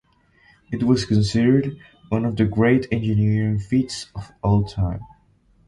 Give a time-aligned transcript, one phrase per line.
[0.71, 1.77] It was considered
[2.09, 5.01] one of the great engineering feats of all time.